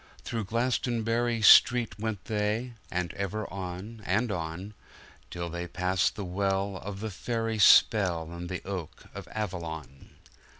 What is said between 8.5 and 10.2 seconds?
oak of Avalon.